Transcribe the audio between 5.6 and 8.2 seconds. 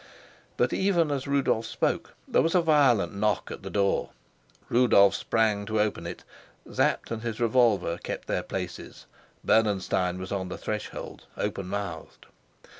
to open it. Sapt and his revolver